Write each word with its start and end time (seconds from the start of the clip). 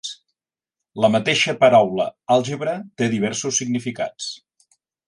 La 1.05 1.11
mateixa 1.17 1.55
paraula 1.65 2.09
àlgebra 2.37 2.75
té 3.03 3.13
diversos 3.17 3.63
significats. 3.65 4.35